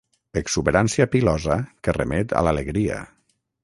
Exuberància 0.39 1.07
pilosa 1.17 1.59
que 1.87 1.97
remet 2.01 2.37
a 2.41 2.45
l'alegria. 2.49 3.03